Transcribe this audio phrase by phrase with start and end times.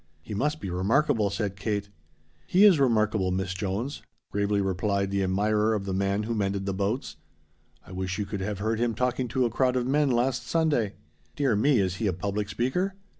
[0.23, 1.89] "He must be remarkable," said Kate.
[2.47, 6.73] "He is remarkable, Miss Jones," gravely replied the admirer of the man who mended the
[6.73, 7.17] boats.
[7.85, 10.93] "I wish you could have heard him talking to a crowd of men last Sunday."
[11.35, 12.95] "Dear me is he a public speaker?"